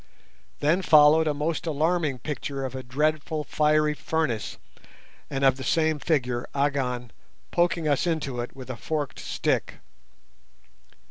Then 0.61 0.81
followed 0.81 1.27
a 1.27 1.33
most 1.35 1.67
alarming 1.67 2.17
picture 2.17 2.65
of 2.65 2.73
a 2.73 2.81
dreadful 2.81 3.43
fiery 3.43 3.93
furnace 3.93 4.57
and 5.29 5.43
of 5.45 5.57
the 5.57 5.63
same 5.63 5.99
figure, 5.99 6.47
Agon, 6.55 7.11
poking 7.51 7.87
us 7.87 8.07
into 8.07 8.39
it 8.41 8.55
with 8.55 8.71
a 8.71 8.77
forked 8.77 9.19
stick. 9.19 9.75